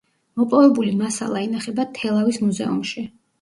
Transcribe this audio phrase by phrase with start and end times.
[0.39, 3.07] მოპოვებული მასალა ინახება თელავის მუზეუმში.